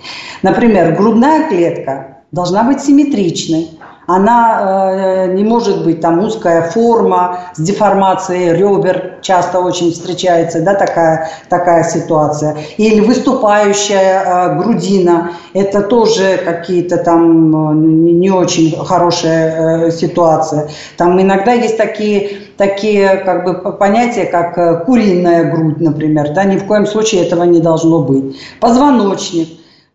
[0.43, 3.69] Например, грудная клетка должна быть симметричной,
[4.15, 10.75] она э, не может быть там узкая форма с деформацией ребер, часто очень встречается, да,
[10.75, 12.57] такая, такая ситуация.
[12.77, 20.69] Или выступающая э, грудина, это тоже какие-то там э, не очень хорошая э, ситуация.
[20.97, 26.57] Там иногда есть такие такие как бы понятия, как э, куриная грудь, например, да, ни
[26.57, 28.37] в коем случае этого не должно быть.
[28.59, 29.49] Позвоночник,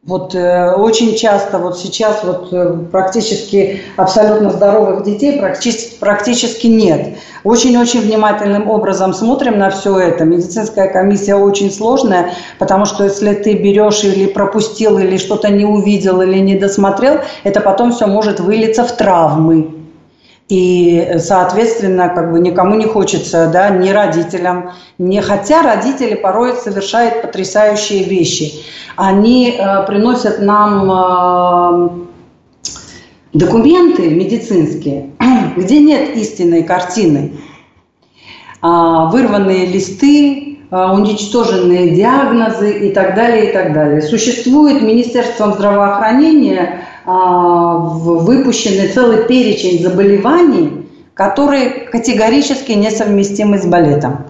[0.06, 7.18] вот э, очень часто, вот сейчас вот э, практически абсолютно здоровых детей практически, практически нет.
[7.42, 10.24] Очень-очень внимательным образом смотрим на все это.
[10.24, 16.22] Медицинская комиссия очень сложная, потому что если ты берешь или пропустил, или что-то не увидел,
[16.22, 19.85] или не досмотрел, это потом все может вылиться в травмы.
[20.48, 27.22] И, соответственно, как бы никому не хочется, да, ни родителям, не хотя родители порой совершают
[27.22, 28.64] потрясающие вещи.
[28.94, 31.88] Они э, приносят нам э,
[33.32, 35.10] документы медицинские,
[35.56, 37.32] где нет истинной картины.
[38.62, 44.00] Э, вырванные листы, э, уничтоженные диагнозы и так далее, и так далее.
[44.00, 54.26] Существует Министерством здравоохранения выпущены целый перечень заболеваний, которые категорически несовместимы с балетом.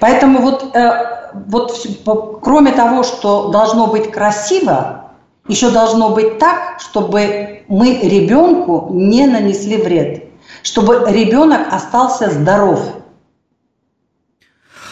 [0.00, 5.12] Поэтому вот, э, вот кроме того, что должно быть красиво,
[5.48, 10.24] еще должно быть так, чтобы мы ребенку не нанесли вред,
[10.62, 12.80] чтобы ребенок остался здоров.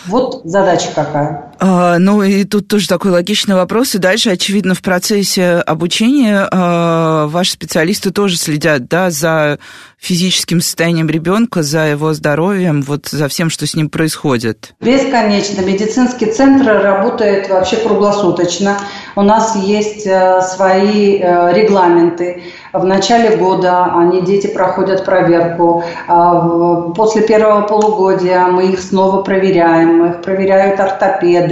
[0.07, 1.50] Вот задача какая.
[1.63, 3.95] А, ну и тут тоже такой логичный вопрос.
[3.95, 9.59] И дальше, очевидно, в процессе обучения а, ваши специалисты тоже следят да, за
[9.99, 14.75] физическим состоянием ребенка, за его здоровьем, вот за всем, что с ним происходит.
[14.81, 15.61] Бесконечно.
[15.61, 18.79] Медицинский центр работает вообще круглосуточно.
[19.15, 22.45] У нас есть э, свои э, регламенты.
[22.73, 25.85] В начале года они, дети проходят проверку.
[26.07, 30.13] А после первого полугодия мы их снова проверяем.
[30.13, 31.50] Их проверяют ортопеды.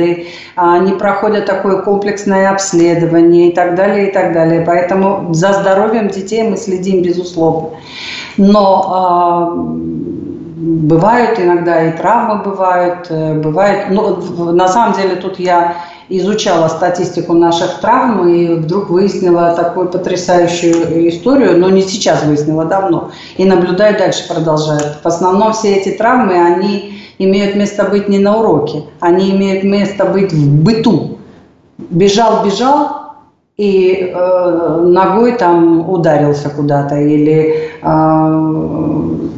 [0.56, 4.62] Они проходят такое комплексное обследование и так далее, и так далее.
[4.66, 7.70] Поэтому за здоровьем детей мы следим безусловно.
[8.36, 9.98] Но э,
[10.58, 13.86] бывают иногда и травмы бывают, э, бывает.
[13.90, 15.76] Ну, на самом деле тут я
[16.08, 23.10] изучала статистику наших травм и вдруг выяснила такую потрясающую историю, но не сейчас выяснила, давно,
[23.36, 24.98] и наблюдаю дальше, продолжает.
[25.02, 30.04] В основном все эти травмы, они имеют место быть не на уроке, они имеют место
[30.04, 31.18] быть в быту.
[31.78, 32.98] Бежал, бежал,
[33.56, 39.28] и э, ногой там ударился куда-то или э,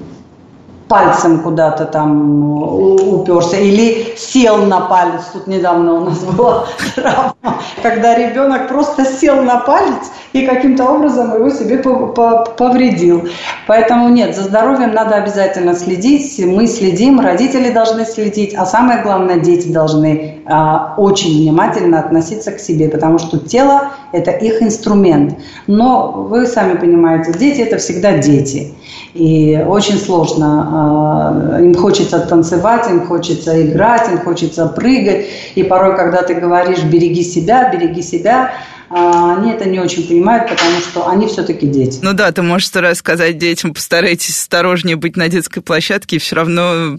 [0.88, 5.23] пальцем куда-то там уперся или сел на палец.
[5.33, 7.35] Тут недавно у нас была травма,
[7.83, 13.29] когда ребенок просто сел на палец и каким-то образом его себе повредил.
[13.66, 16.38] Поэтому нет, за здоровьем надо обязательно следить.
[16.38, 22.61] Мы следим, родители должны следить, а самое главное, дети должны а, очень внимательно относиться к
[22.61, 25.38] себе, потому что тело– это их инструмент.
[25.66, 28.74] Но вы сами понимаете, дети– это всегда дети.
[29.14, 31.57] И очень сложно.
[31.57, 35.26] А, им хочется танцевать, им хочется играть, им хочется прыгать.
[35.55, 38.53] И порой, когда ты говоришь «береги себя, береги себя»,
[38.90, 42.01] а, они это не очень понимают, потому что они все-таки дети.
[42.03, 46.19] Ну да, ты можешь сто раз сказать детям, постарайтесь осторожнее быть на детской площадке, и
[46.19, 46.99] все равно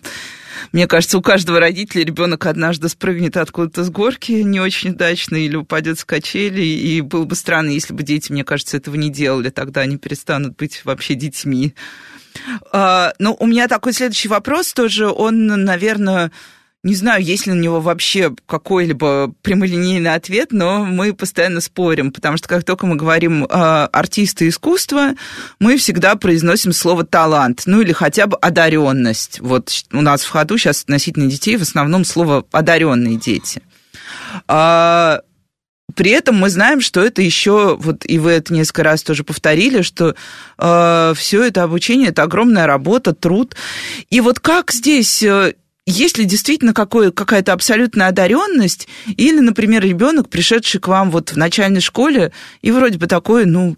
[0.72, 5.56] мне кажется, у каждого родителя ребенок однажды спрыгнет откуда-то с горки не очень удачно или
[5.56, 9.50] упадет с качели, и было бы странно, если бы дети, мне кажется, этого не делали,
[9.50, 11.74] тогда они перестанут быть вообще детьми.
[12.72, 16.32] А, ну, у меня такой следующий вопрос тоже, он, наверное,
[16.84, 22.38] не знаю, есть ли на него вообще какой-либо прямолинейный ответ, но мы постоянно спорим, потому
[22.38, 25.12] что как только мы говорим э, артисты искусства,
[25.60, 29.40] мы всегда произносим слово талант, ну или хотя бы одаренность.
[29.42, 33.62] Вот у нас в ходу сейчас относительно детей в основном слово одаренные дети.
[34.48, 35.22] А,
[35.96, 39.82] при этом мы знаем, что это еще, вот и вы это несколько раз тоже повторили,
[39.82, 40.16] что
[40.58, 43.56] э, все это обучение это огромная работа, труд.
[44.10, 45.54] И вот как здесь э,
[45.86, 51.38] есть ли действительно какой, какая-то абсолютная одаренность, или, например, ребенок, пришедший к вам вот в
[51.38, 53.78] начальной школе, и вроде бы такой, ну,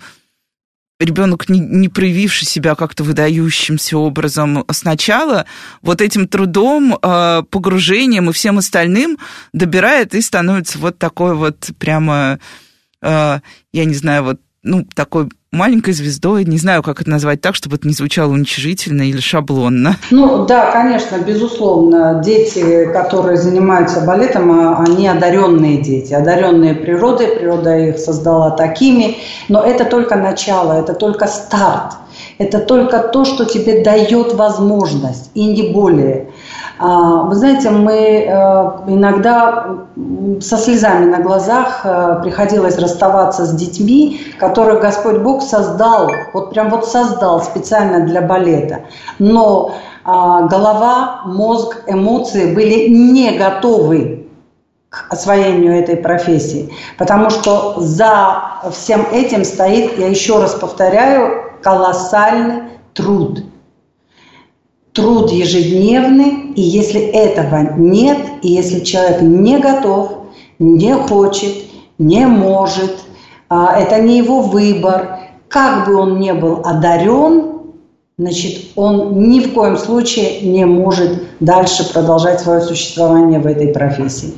[1.00, 5.46] ребенок, не, не проявивший себя как-то выдающимся образом сначала,
[5.82, 9.18] вот этим трудом, э, погружением и всем остальным
[9.54, 12.40] добирает и становится вот такой вот прямо,
[13.02, 13.40] э,
[13.72, 17.78] я не знаю, вот, ну, такой маленькой звездой, не знаю, как это назвать так, чтобы
[17.78, 19.98] это не звучало уничижительно или шаблонно.
[20.12, 27.78] Ну да, конечно, безусловно, дети, которые занимаются балетом, а, они одаренные дети, одаренные природой, природа
[27.78, 31.94] их создала такими, но это только начало, это только старт,
[32.44, 36.30] это только то, что тебе дает возможность, и не более.
[36.80, 38.32] А, вы знаете, мы э,
[38.88, 39.86] иногда
[40.42, 46.70] со слезами на глазах э, приходилось расставаться с детьми, которых Господь Бог создал, вот прям
[46.70, 48.82] вот создал специально для балета.
[49.20, 54.28] Но а, голова, мозг, эмоции были не готовы
[54.90, 56.74] к освоению этой профессии.
[56.98, 63.44] Потому что за всем этим стоит, я еще раз повторяю, колоссальный труд–
[64.94, 70.28] труд ежедневный, и если этого нет, и если человек не готов,
[70.60, 71.66] не хочет,
[71.98, 73.00] не может,
[73.50, 77.54] а, это не его выбор, как бы он ни был одарен,
[78.18, 84.34] значит, он ни в коем случае не может дальше продолжать свое существование в этой профессии.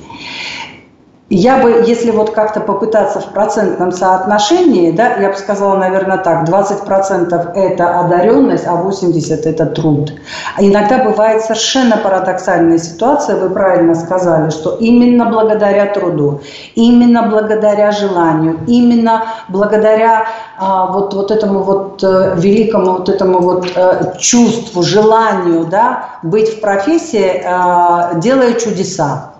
[1.29, 6.47] Я бы, если вот как-то попытаться в процентном соотношении, да, я бы сказала, наверное, так,
[6.47, 10.13] 20% это одаренность, а 80% это труд.
[10.55, 16.41] А иногда бывает совершенно парадоксальная ситуация, вы правильно сказали, что именно благодаря труду,
[16.75, 20.27] именно благодаря желанию, именно благодаря
[20.59, 26.57] а, вот, вот этому вот э, великому вот этому вот э, чувству, желанию, да, быть
[26.57, 29.34] в профессии, э, делая чудеса.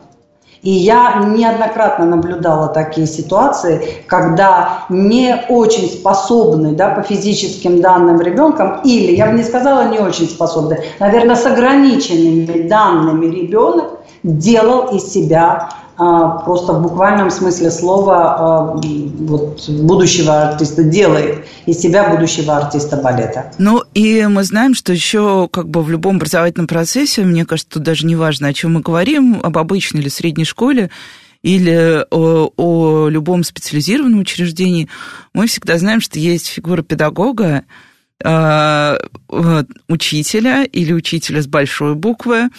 [0.65, 8.81] И я неоднократно наблюдала такие ситуации, когда не очень способный да, по физическим данным ребенком,
[8.83, 15.03] или, я бы не сказала не очень способный, наверное, с ограниченными данными ребенок делал из
[15.13, 22.97] себя просто в буквальном смысле слова а, вот, будущего артиста делает из себя будущего артиста
[22.97, 23.51] балета.
[23.57, 27.83] Ну и мы знаем, что еще как бы в любом образовательном процессе, мне кажется, тут
[27.83, 30.89] даже не важно, о чем мы говорим, об обычной или средней школе,
[31.43, 34.89] или о, о любом специализированном учреждении,
[35.33, 37.63] мы всегда знаем, что есть фигура педагога,
[38.23, 38.97] э,
[39.87, 42.49] учителя или учителя с большой буквы,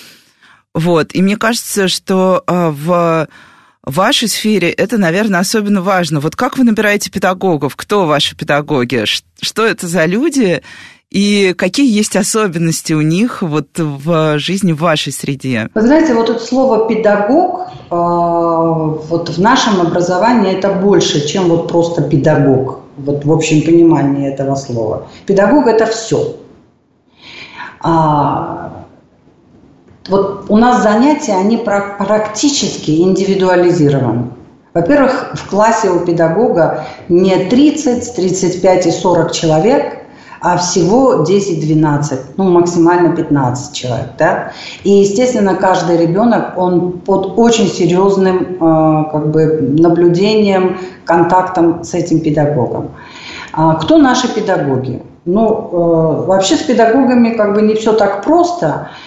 [0.77, 1.15] вот.
[1.15, 3.29] И мне кажется, что а, в
[3.83, 6.21] вашей сфере это, наверное, особенно важно.
[6.21, 7.77] Вот как вы набираете педагогов?
[7.77, 9.05] Кто ваши педагоги?
[9.41, 10.63] Что это за люди?
[11.11, 15.71] И какие есть особенности у них вот в жизни в вашей среде?
[15.75, 21.69] Вы знаете, вот это слово «педагог» а, вот в нашем образовании это больше, чем вот
[21.69, 22.81] просто «педагог».
[22.99, 25.07] Вот в общем понимании этого слова.
[25.25, 26.37] Педагог– это все.
[30.09, 34.31] Вот у нас занятия, они практически индивидуализированы.
[34.73, 39.99] Во-первых, в классе у педагога не 30, 35 и 40 человек,
[40.41, 44.09] а всего 10-12, ну максимально 15 человек.
[44.19, 44.53] Да?
[44.85, 50.77] И, естественно, каждый ребенок, он под очень серьезным э, как бы, наблюдением,
[51.07, 52.91] контактом с этим педагогом.
[53.53, 55.03] А кто наши педагоги?
[55.25, 58.91] Ну, э, вообще с педагогами как бы не все так просто–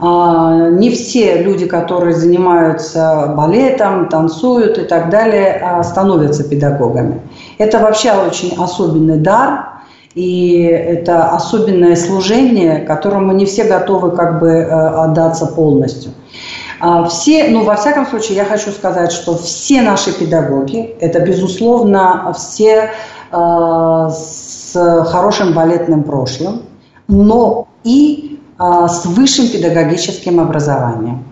[0.00, 7.20] не все люди, которые занимаются балетом, танцуют и так далее, а, становятся педагогами.
[7.58, 9.74] Это вообще очень особенный дар,
[10.14, 16.12] и это особенное служение, которому не все готовы как бы э, отдаться полностью.
[16.80, 22.32] А, все, ну, во всяком случае, я хочу сказать, что все наши педагоги, это, безусловно,
[22.36, 22.90] все
[23.32, 26.62] э, с хорошим балетным прошлым,
[27.08, 31.24] но и а, с высшим педагогическим образованием.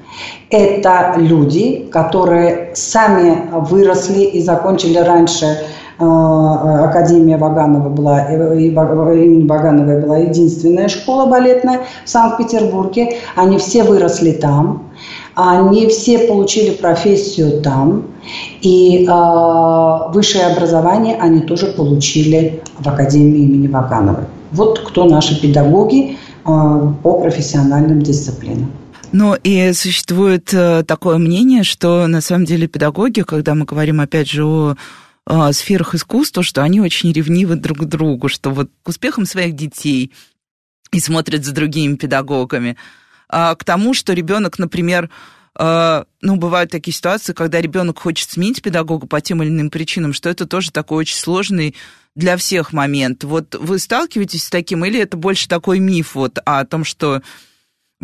[0.50, 5.58] Это люди, которые сами выросли и закончили раньше
[5.98, 13.16] а, Академия Ваганова была, имени Вагановой была единственная школа балетная в Санкт-Петербурге.
[13.36, 14.90] Они все выросли там,
[15.34, 18.04] они все получили профессию там,
[18.60, 24.24] и э, высшее образование они тоже получили в Академии имени Вагановой.
[24.52, 28.72] Вот кто наши педагоги, а, по профессиональным дисциплинам.
[29.12, 34.30] Ну и существует э, такое мнение, что на самом деле педагоги, когда мы говорим опять
[34.30, 34.76] же о
[35.24, 39.54] о сферах искусства, что они очень ревнивы друг к другу, что вот к успехам своих
[39.54, 40.12] детей
[40.92, 42.76] и смотрят за другими педагогами,
[43.28, 45.10] а к тому, что ребенок, например,
[45.58, 50.12] э, ну, бывают такие ситуации, когда ребенок хочет сменить педагога по тем или иным причинам,
[50.12, 51.74] что это тоже такой очень сложный
[52.14, 53.24] для всех момент.
[53.24, 57.22] Вот вы сталкиваетесь с таким, или это больше такой миф вот о том, что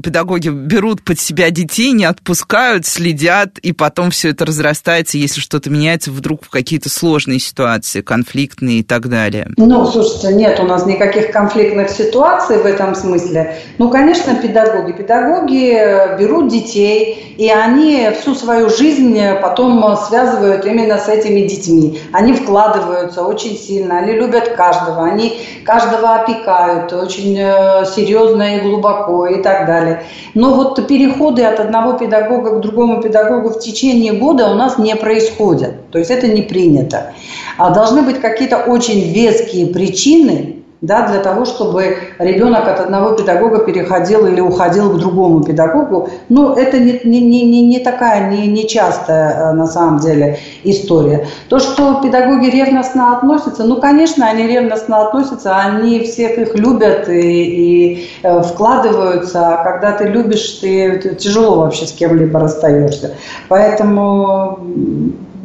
[0.03, 5.71] педагоги берут под себя детей, не отпускают, следят, и потом все это разрастается, если что-то
[5.71, 9.51] меняется вдруг в какие-то сложные ситуации, конфликтные и так далее.
[9.57, 13.57] Ну, слушайте, нет у нас никаких конфликтных ситуаций в этом смысле.
[13.79, 14.93] Ну, конечно, педагоги.
[14.93, 22.01] Педагоги берут детей, и они всю свою жизнь потом связывают именно с этими детьми.
[22.13, 29.27] Они вкладываются очень сильно, они любят каждого, они каждого опекают очень э, серьезно и глубоко
[29.27, 30.07] и так далее далее.
[30.35, 34.95] Но вот переходы от одного педагога к другому педагогу в течение года у нас не
[34.97, 35.91] происходят.
[35.91, 37.13] То есть это не принято.
[37.57, 43.59] А должны быть какие-то очень веские причины, да, для того, чтобы ребенок от одного педагога
[43.59, 46.09] переходил или уходил к другому педагогу.
[46.29, 51.27] Ну, это не, не, не, не такая, не, не частая э, на самом деле история.
[51.49, 57.21] То, что педагоги ревностно относятся, ну, конечно, они ревностно относятся, они всех их любят и,
[57.21, 63.15] и э, вкладываются, а когда ты любишь, ты, тяжело вообще с кем-либо расстаешься.
[63.49, 64.61] Поэтому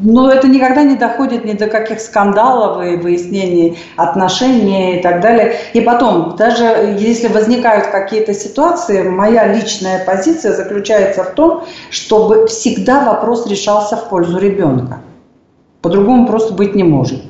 [0.04, 5.56] но это никогда не доходит ни до каких скандалов и выяснений отношений и так далее.
[5.74, 13.06] И потом, даже если возникают какие-то ситуации, моя личная позиция заключается в том, чтобы всегда
[13.06, 15.00] вопрос решался в пользу ребенка.
[15.82, 17.24] По-другому просто быть не может.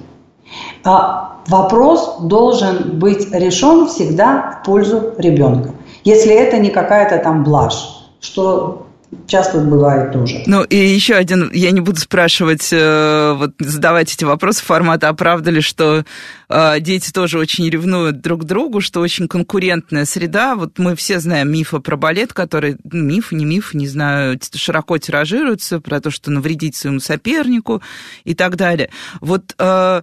[0.83, 5.71] А вопрос должен быть решен всегда в пользу ребенка.
[6.03, 8.87] Если это не какая-то там блажь, что
[9.27, 10.43] часто бывает тоже.
[10.45, 15.13] Ну и еще один, я не буду спрашивать, э, вот задавать эти вопросы формата, а
[15.13, 16.05] правда ли, что
[16.49, 20.55] э, дети тоже очень ревнуют друг другу, что очень конкурентная среда.
[20.55, 24.97] Вот мы все знаем мифы про балет, которые, ну, миф, не миф, не знаю, широко
[24.97, 27.81] тиражируются, про то, что навредить своему сопернику
[28.23, 28.89] и так далее.
[29.21, 30.01] Вот Э,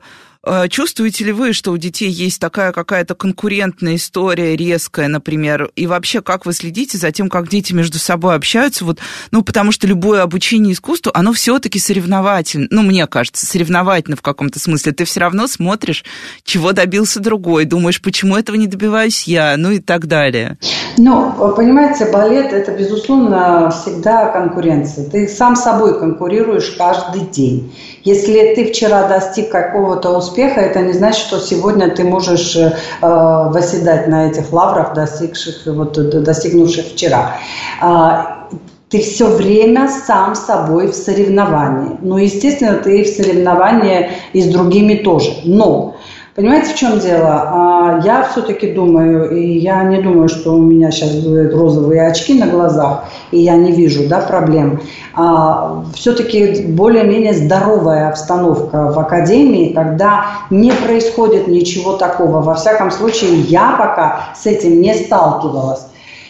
[0.69, 6.23] чувствуете ли вы, что у детей есть такая какая-то конкурентная история резкая, например, и вообще
[6.23, 8.85] как вы следите за тем, как дети между собой общаются?
[8.85, 8.99] Вот,
[9.31, 12.69] ну, потому что любое обучение искусству, оно все-таки соревновательно.
[12.71, 14.93] Ну, мне кажется, соревновательно в каком-то смысле.
[14.93, 16.05] Ты все равно смотришь,
[16.45, 20.59] чего добился другой, думаешь, почему этого не добиваюсь я, ну и так далее.
[21.03, 25.09] Ну, понимаете, балет– это, безусловно, всегда конкуренция.
[25.09, 27.75] Ты сам собой конкурируешь каждый день.
[28.05, 34.09] Если ты вчера достиг какого-то успеха, это не значит, что сегодня ты можешь э, восседать
[34.09, 37.39] на этих лаврах, достигших, вот, достигнувших вчера.
[37.81, 38.49] А,
[38.91, 41.97] ты все время сам собой в соревновании.
[42.03, 45.31] Ну, естественно, ты в соревновании и с другими тоже.
[45.45, 45.97] Но
[46.37, 47.29] Понимаете, в чем дело?
[47.29, 52.39] А, я все-таки думаю, и я не думаю, что у меня сейчас будут розовые очки
[52.39, 54.81] на глазах, и я не вижу да, проблем.
[55.15, 62.41] А, все-таки более-менее здоровая обстановка в академии, когда не происходит ничего такого.
[62.41, 65.87] Во всяком случае, я пока с этим не сталкивалась.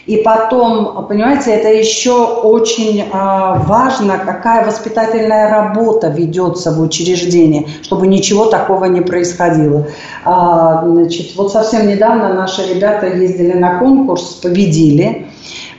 [0.07, 8.07] И потом, понимаете, это еще очень а, важно, какая воспитательная работа ведется в учреждении, чтобы
[8.07, 9.87] ничего такого не происходило.
[10.25, 15.27] А, значит, вот совсем недавно наши ребята ездили на конкурс, победили.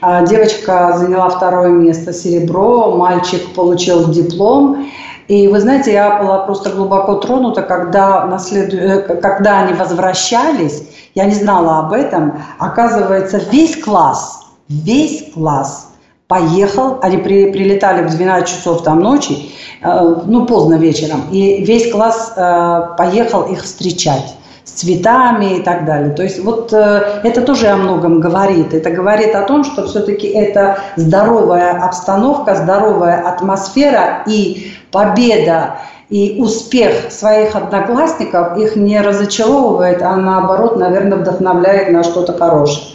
[0.00, 4.86] А, девочка заняла второе место, серебро, мальчик получил диплом.
[5.28, 8.74] И вы знаете, я была просто глубоко тронута, когда, наслед...
[8.74, 10.82] Э, когда они возвращались,
[11.14, 12.42] я не знала об этом.
[12.58, 15.92] Оказывается, весь класс, весь класс
[16.28, 19.50] поехал, они при, прилетали в 12 часов там ночи,
[19.82, 24.34] э, ну, поздно вечером, и весь класс э, поехал их встречать
[24.64, 26.14] с цветами и так далее.
[26.14, 28.72] То есть вот э, это тоже о многом говорит.
[28.72, 35.78] Это говорит о том, что все-таки это здоровая обстановка, здоровая атмосфера и победа
[36.10, 42.86] и успех своих одноклассников их не разочаровывает, а наоборот, наверное, вдохновляет на что-то хорошее.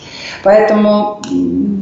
[0.44, 1.20] Поэтому,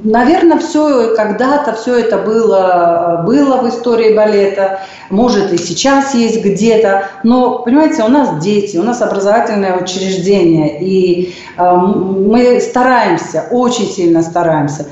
[0.04, 7.10] наверное, все когда-то все это было, было в истории балета, может и сейчас есть где-то,
[7.24, 14.22] но, понимаете, у нас дети, у нас образовательное учреждение, и э, мы стараемся, очень сильно
[14.22, 14.86] стараемся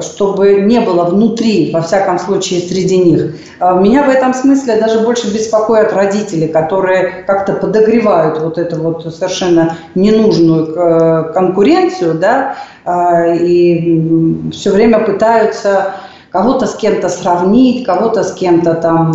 [0.00, 3.36] чтобы не было внутри, во всяком случае, среди них.
[3.58, 9.14] А, меня в этом смысле даже больше беспокоят родители, которые как-то подогревают вот эту вот
[9.14, 15.94] совершенно ненужную э, конкуренцию, да, а, и все время пытаются
[16.30, 19.12] кого-то с кем-то сравнить, кого-то с кем-то там...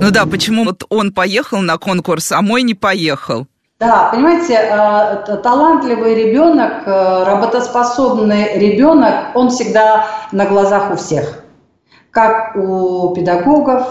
[0.00, 3.46] Ну да, почему вот он поехал на конкурс, а мой не поехал?
[3.80, 11.42] Да, понимаете, э, талантливый ребенок, э, работоспособный ребенок, он всегда на глазах у всех.
[12.10, 13.86] Как у педагогов,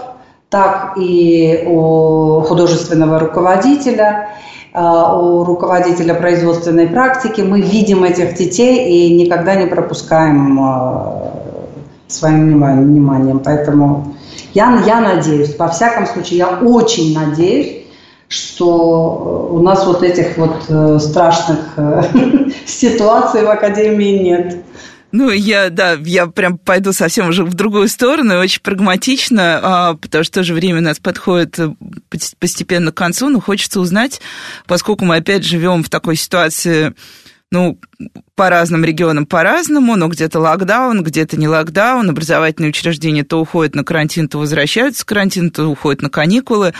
[0.52, 4.30] так и у художественного руководителя,
[4.76, 7.42] э, у руководителя производственной практики.
[7.42, 10.60] Мы видим этих детей и никогда не пропускаем
[12.08, 13.40] своим вниманием.
[13.40, 14.14] Поэтому
[14.54, 17.79] я, я надеюсь, во всяком случае, я очень надеюсь,
[18.30, 22.04] что у нас вот этих вот э, страшных э,
[22.66, 24.64] ситуаций в Академии нет.
[25.12, 30.24] Ну, я, да, я прям пойду совсем уже в другую сторону, очень прагматично, а, потому
[30.24, 31.74] что тоже время у нас подходит э,
[32.38, 34.22] постепенно к концу, но хочется узнать,
[34.68, 36.94] поскольку мы опять живем в такой ситуации,
[37.52, 37.80] ну,
[38.36, 43.84] по разным регионам по-разному, но где-то локдаун, где-то не локдаун, образовательные учреждения то уходят на
[43.84, 46.74] карантин, то возвращаются с карантина, то уходят на каникулы.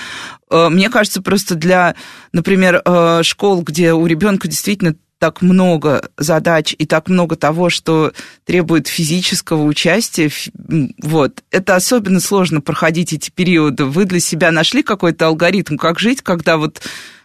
[0.52, 1.96] Э, мне кажется, просто для,
[2.34, 8.14] например, э, школ, где у ребенка действительно так много задач и так много того, что
[8.46, 10.32] требует физического участия,
[11.04, 13.84] вот, это особенно сложно проходить эти периоды.
[13.84, 16.82] Вы для себя нашли какой-то алгоритм, как жить, когда вот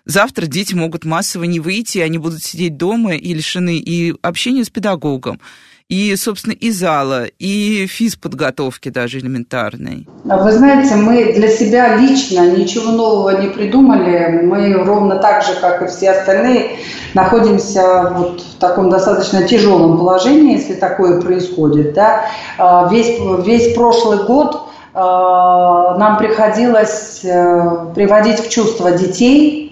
[0.07, 4.71] завтра дети могут массово не выйти, они будут сидеть дома и лишены и общения с
[4.71, 5.41] педагогом,
[5.89, 10.09] и, собственно, и зала, и физподготовки даже элементарной.
[10.29, 14.41] А вы знаете, мы для себя лично ничего нового не придумали.
[14.43, 16.79] Мы ровно так же, как и все остальные,
[17.13, 21.93] находимся вот в таком достаточно тяжелом положении, если такое происходит.
[21.93, 22.25] Да?
[22.57, 29.64] А, весь, весь прошлый год а, нам приходилось э, приводить в чувство детей,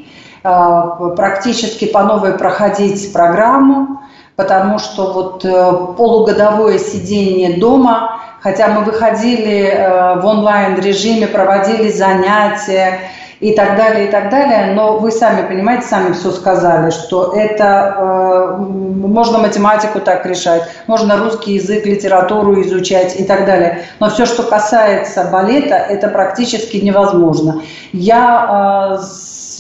[0.43, 4.03] практически по новой проходить программу,
[4.37, 5.49] потому что вот э,
[5.97, 12.99] полугодовое сидение дома, хотя мы выходили э, в онлайн-режиме, проводили занятия
[13.41, 17.97] и так далее, и так далее, но вы сами понимаете, сами все сказали, что это
[17.99, 24.27] э, можно математику так решать, можно русский язык, литературу изучать и так далее, но все,
[24.27, 27.63] что касается балета, это практически невозможно.
[27.93, 29.03] Я э,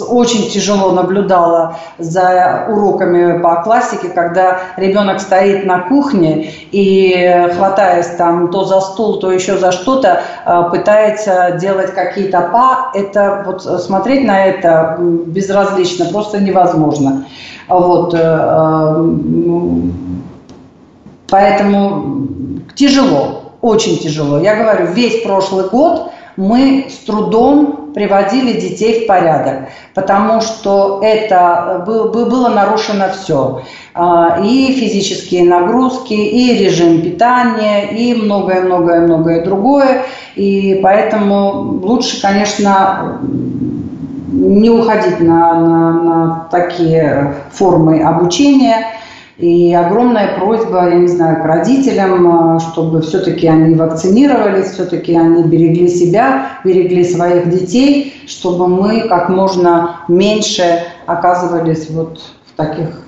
[0.00, 8.50] очень тяжело наблюдала за уроками по классике, когда ребенок стоит на кухне и, хватаясь там
[8.50, 12.90] то за стул, то еще за что-то, э, пытается делать какие-то па.
[12.94, 17.26] Это вот смотреть на это безразлично просто невозможно.
[17.68, 19.04] Вот, э, э,
[21.28, 22.28] поэтому
[22.74, 24.38] тяжело, очень тяжело.
[24.38, 26.11] Я говорю, весь прошлый год
[26.42, 33.62] мы с трудом приводили детей в порядок, потому что это было нарушено все.
[33.94, 40.02] А, и физические нагрузки, и режим питания, и многое-многое-многое другое.
[40.34, 43.20] И поэтому лучше, конечно,
[44.32, 48.86] не уходить на, на, на такие формы обучения–
[49.42, 55.42] и огромная просьба, я не знаю, к родителям, э, чтобы все-таки они вакцинировались, все-таки они
[55.42, 63.02] берегли себя, берегли своих детей, чтобы мы как можно меньше оказывались вот в таких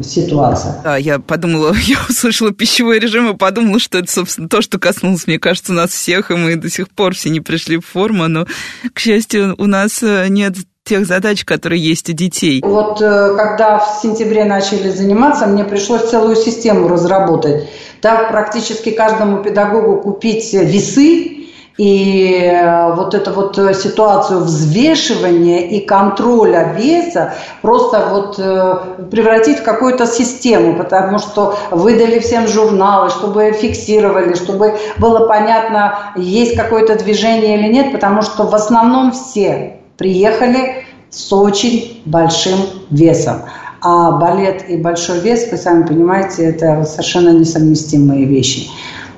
[0.00, 0.76] ситуациях.
[0.84, 5.26] Да, я подумала, я услышала пищевой режим и подумала, что это, собственно, то, что коснулось,
[5.26, 8.46] мне кажется, нас всех, и мы до сих пор все не пришли в форму, но,
[8.94, 10.54] к счастью, у нас э, нет
[10.84, 12.60] тех задач, которые есть у детей?
[12.64, 17.68] Вот э, когда в сентябре начали заниматься, мне пришлось целую систему разработать.
[18.00, 21.38] Так практически каждому педагогу купить весы,
[21.78, 29.62] и э, вот эту вот ситуацию взвешивания и контроля веса просто вот э, превратить в
[29.62, 37.58] какую-то систему, потому что выдали всем журналы, чтобы фиксировали, чтобы было понятно, есть какое-то движение
[37.58, 42.58] или нет, потому что в основном все приехали с очень большим
[42.90, 43.42] весом.
[43.80, 48.68] А балет и большой вес, вы сами понимаете, это совершенно несовместимые вещи.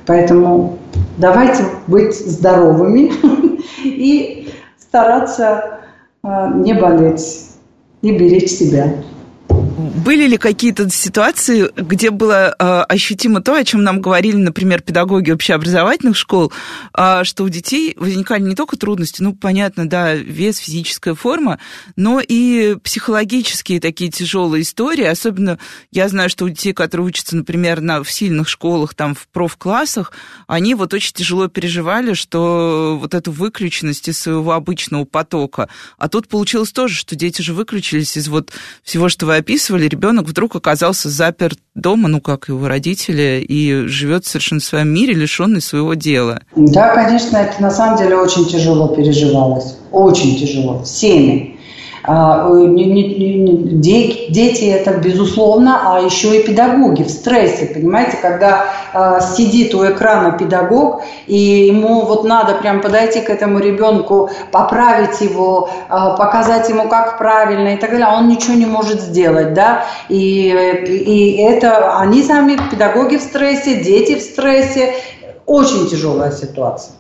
[0.05, 0.79] Поэтому
[1.17, 3.13] давайте быть здоровыми
[3.85, 5.81] и стараться
[6.23, 7.47] э, не болеть
[8.03, 8.93] и беречь себя.
[9.77, 15.33] Были ли какие-то ситуации, где было э, ощутимо то, о чем нам говорили, например, педагоги
[15.33, 16.53] общеобразовательных школ,
[16.97, 21.59] э, что у детей возникали не только трудности, ну, понятно, да, вес, физическая форма,
[21.97, 25.05] но и психологические такие тяжелые истории.
[25.05, 25.59] Особенно
[25.91, 30.13] я знаю, что у детей, которые учатся, например, на, в сильных школах, там, в профклассах,
[30.47, 35.69] они вот очень тяжело переживали, что вот эту выключенность из своего обычного потока.
[35.99, 38.53] А тут получилось тоже, что дети же выключились из вот
[38.85, 43.87] всего, что вы описывали, описывали, ребенок вдруг оказался заперт дома, ну, как его родители, и
[43.87, 46.41] живет совершенно в своем мире, лишенный своего дела.
[46.55, 49.77] Да, конечно, это на самом деле очень тяжело переживалось.
[49.91, 50.83] Очень тяжело.
[50.83, 51.54] Всеми.
[52.07, 52.51] А,
[53.81, 60.33] дети это безусловно, а еще и педагоги в стрессе, понимаете, когда а, сидит у экрана
[60.33, 66.89] педагог, и ему вот надо прям подойти к этому ребенку, поправить его, а, показать ему,
[66.89, 70.49] как правильно и так далее, он ничего не может сделать, да, и,
[70.87, 74.93] и это они сами, педагоги в стрессе, дети в стрессе,
[75.47, 76.97] очень тяжелая ситуация.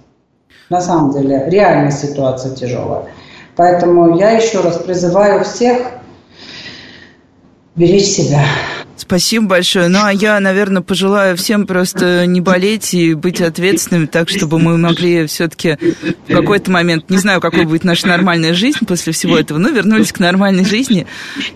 [0.70, 3.04] На самом деле, реальная ситуация тяжелая.
[3.56, 5.78] Поэтому я еще раз призываю всех
[7.76, 8.44] беречь себя.
[8.96, 9.88] Спасибо большое.
[9.88, 14.78] Ну, а я, наверное, пожелаю всем просто не болеть и быть ответственными, так, чтобы мы
[14.78, 15.76] могли все-таки
[16.28, 20.12] в какой-то момент, не знаю, какой будет наша нормальная жизнь после всего этого, но вернулись
[20.12, 21.06] к нормальной жизни.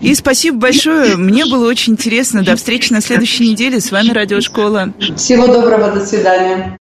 [0.01, 1.15] И спасибо большое.
[1.15, 2.43] Мне было очень интересно.
[2.43, 3.79] До встречи на следующей неделе.
[3.79, 4.93] С вами Радиошкола.
[5.15, 5.91] Всего доброго.
[5.91, 6.77] До свидания.